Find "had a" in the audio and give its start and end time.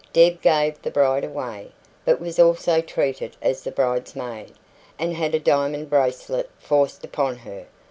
5.13-5.39